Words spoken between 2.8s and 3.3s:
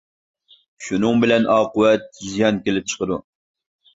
چىقىدۇ.